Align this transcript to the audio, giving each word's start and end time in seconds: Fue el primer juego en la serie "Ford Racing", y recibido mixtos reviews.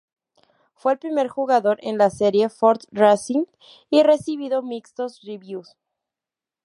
Fue 0.73 0.93
el 0.93 0.97
primer 0.97 1.27
juego 1.27 1.75
en 1.77 1.99
la 1.99 2.09
serie 2.09 2.49
"Ford 2.49 2.81
Racing", 2.91 3.43
y 3.91 4.01
recibido 4.01 4.63
mixtos 4.63 5.21
reviews. 5.21 5.77